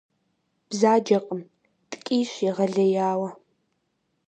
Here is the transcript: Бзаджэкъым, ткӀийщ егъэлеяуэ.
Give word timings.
Бзаджэкъым, 0.69 1.41
ткӀийщ 1.89 2.31
егъэлеяуэ. 2.49 3.29